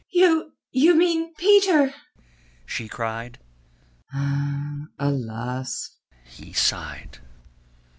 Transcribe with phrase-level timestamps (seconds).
[0.11, 0.53] "You...
[0.71, 1.93] you mean Peter?"
[2.65, 3.37] she cried.
[4.97, 5.91] "Alas!"
[6.25, 7.19] he sighed.